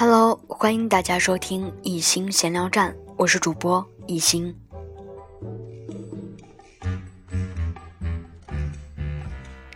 [0.00, 4.58] Hello，欢迎大家收听一心闲聊站，我是主播一心。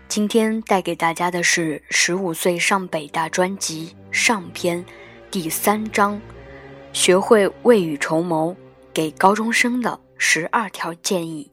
[0.09, 4.83] 今天带给大家的是《十五岁上北大》专辑上篇
[5.31, 6.19] 第三章：
[6.95, 8.57] 学会未雨绸缪，
[8.95, 11.51] 给高中生的十二条建议。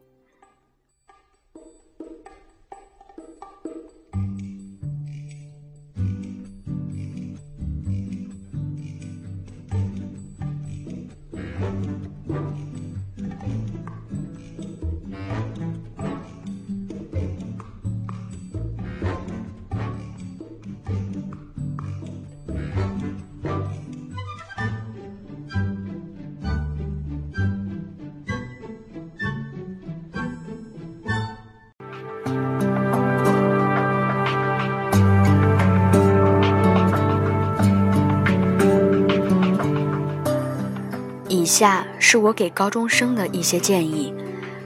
[41.52, 44.13] 下是我给高中生的一些建议，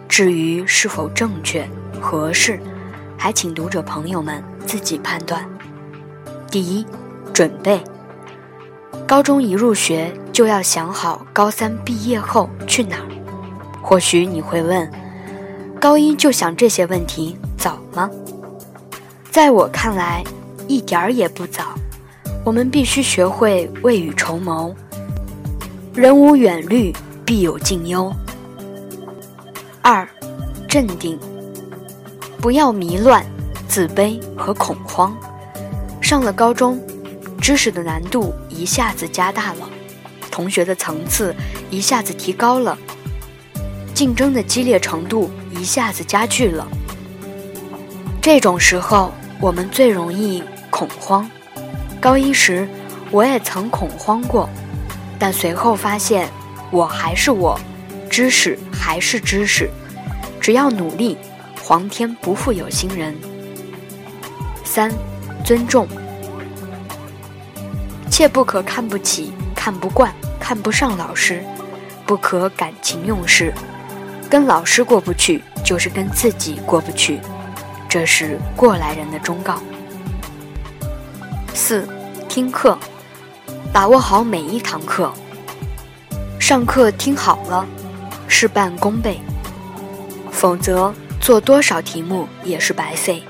[0.08, 1.68] 至于是否正确、
[2.00, 2.60] 合适，
[3.18, 5.44] 还请读者朋友们自己判断。
[6.52, 6.86] 第一，
[7.34, 7.84] 准备。
[9.08, 13.10] 高中一入学就要想好高三毕业后去哪儿。
[13.82, 14.88] 或许你会问，
[15.82, 18.08] 高一就想这些问题早吗？
[19.32, 20.24] 在我看来，
[20.68, 21.74] 一点儿也不早。
[22.44, 24.76] 我们必须学会未雨绸缪。
[25.96, 26.94] 人无远虑，
[27.24, 28.14] 必有近忧。
[29.82, 30.06] 二，
[30.68, 31.18] 镇定，
[32.42, 33.26] 不要迷乱、
[33.66, 35.16] 自卑和恐慌。
[36.02, 36.78] 上了高中，
[37.40, 39.70] 知识的难度一下子加大了，
[40.30, 41.34] 同学的层次
[41.70, 42.78] 一下子提高了，
[43.94, 46.68] 竞争的激烈程度一下子加剧了。
[48.22, 51.30] 这种时候，我们最容易恐慌。
[52.02, 52.68] 高一时，
[53.12, 54.50] 我也曾恐慌过。
[55.18, 56.30] 但随后发现，
[56.72, 57.60] 我还是我，
[58.10, 59.70] 知识还是知识，
[60.40, 61.18] 只要努力，
[61.62, 63.16] 皇天不负有心人。
[64.64, 64.92] 三，
[65.44, 65.88] 尊重，
[68.10, 71.44] 切不可看不起、看不惯、看不上老师，
[72.06, 73.54] 不可感情用事，
[74.30, 77.20] 跟老师过不去，就是跟自己过不去，
[77.88, 79.62] 这是过来人的忠告。
[81.54, 81.88] 四，
[82.28, 82.78] 听课。
[83.76, 85.12] 把握好每一堂课，
[86.40, 87.66] 上课听好了，
[88.26, 89.18] 事半功倍；
[90.32, 93.22] 否则做多少题目也是白费。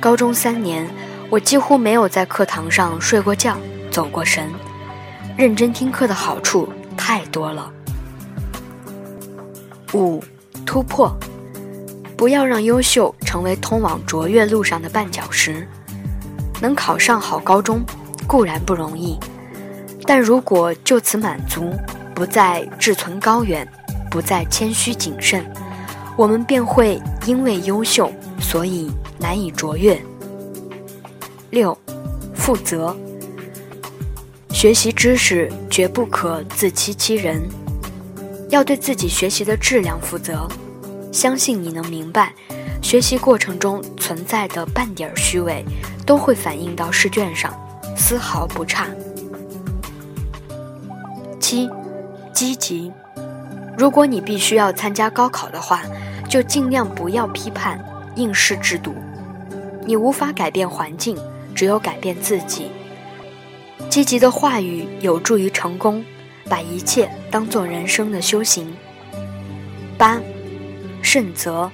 [0.00, 0.88] 高中三年，
[1.28, 3.58] 我几乎没有在课堂上睡过觉、
[3.90, 4.50] 走过神。
[5.36, 7.70] 认真听课的好处太多了。
[9.92, 10.24] 五，
[10.64, 11.14] 突破，
[12.16, 15.68] 不要让优秀成为通往卓越路上的绊脚石。
[16.58, 17.82] 能考上好高中
[18.26, 19.20] 固然不容易。
[20.04, 21.72] 但如果就此满足，
[22.14, 23.66] 不再志存高远，
[24.10, 25.44] 不再谦虚谨慎，
[26.16, 30.00] 我们便会因为优秀，所以难以卓越。
[31.50, 31.76] 六，
[32.34, 32.96] 负责。
[34.50, 37.42] 学习知识绝不可自欺欺人，
[38.50, 40.46] 要对自己学习的质量负责。
[41.10, 42.32] 相信你能明白，
[42.80, 45.64] 学习过程中存在的半点虚伪，
[46.06, 47.52] 都会反映到试卷上，
[47.96, 48.86] 丝毫不差。
[51.52, 51.68] 七，
[52.32, 52.90] 积极。
[53.76, 55.82] 如果你必须要参加高考的话，
[56.26, 57.78] 就尽量不要批判
[58.14, 58.94] 应试制度。
[59.84, 61.14] 你无法改变环境，
[61.54, 62.70] 只有改变自己。
[63.90, 66.02] 积极的话语有助于成功，
[66.48, 68.74] 把一切当做人生的修行。
[69.98, 70.18] 八，
[71.02, 71.70] 慎择。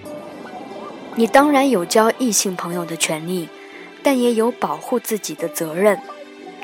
[1.14, 3.48] 你当然有交异性朋友的权利，
[4.02, 5.96] 但也有保护自己的责任。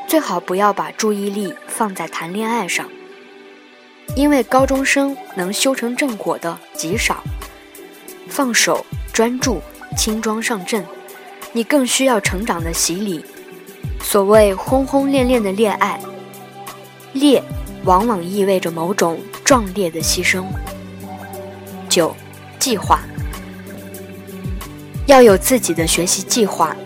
[0.09, 2.89] 最好不要把注意力放在谈恋爱上。
[4.17, 7.23] 因为高中生能修成正果的极少，
[8.29, 9.61] 放手专注，
[9.97, 10.85] 轻装上阵，
[11.53, 13.25] 你更需要成长的洗礼。
[14.01, 15.99] 所谓轰轰烈烈的恋爱，
[17.13, 17.43] 烈
[17.85, 20.45] 往往意味着某种壮烈的牺牲。
[21.89, 22.15] 九，
[22.61, 23.01] 计划，
[25.07, 26.77] 要有自己的学习计划，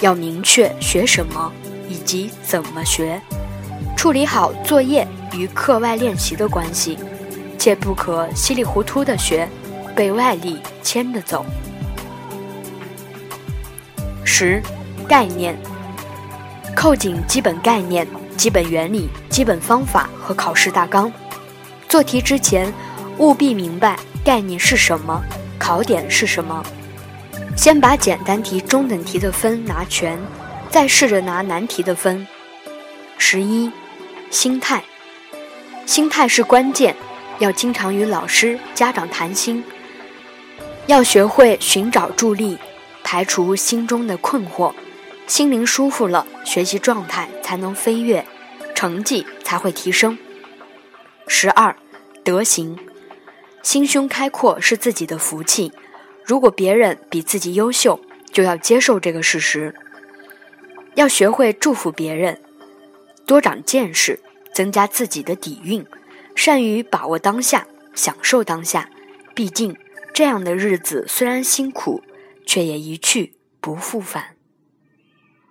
[0.00, 1.50] 要明确学什么
[1.88, 3.18] 以及怎么学，
[3.96, 5.08] 处理好作业。
[5.36, 6.98] 与课外练习的关系，
[7.58, 9.48] 切不可稀里糊涂的学，
[9.94, 11.44] 被外力牵着走。
[14.24, 14.62] 十，
[15.08, 15.56] 概念，
[16.74, 21.12] 扣紧基本概念、基本原理、基本方法和考试大纲。
[21.88, 22.72] 做题之前，
[23.18, 25.22] 务必明白概念是什么，
[25.58, 26.64] 考点是什么。
[27.56, 30.18] 先把简单题、中等题的分拿全，
[30.70, 32.26] 再试着拿难题的分。
[33.18, 33.70] 十一。
[34.30, 34.82] 心态，
[35.86, 36.96] 心态是关键，
[37.38, 39.62] 要经常与老师、家长谈心，
[40.86, 42.58] 要学会寻找助力，
[43.02, 44.72] 排除心中的困惑，
[45.26, 48.24] 心灵舒服了，学习状态才能飞跃，
[48.74, 50.16] 成绩才会提升。
[51.26, 51.76] 十二，
[52.22, 52.78] 德行，
[53.62, 55.70] 心胸开阔是自己的福气，
[56.24, 58.00] 如果别人比自己优秀，
[58.32, 59.74] 就要接受这个事实，
[60.94, 62.40] 要学会祝福别人。
[63.26, 64.20] 多长见识，
[64.54, 65.84] 增加自己的底蕴，
[66.34, 68.88] 善于把握当下，享受当下。
[69.34, 69.76] 毕竟，
[70.14, 72.02] 这样的日子虽然辛苦，
[72.46, 74.33] 却也一去不复返。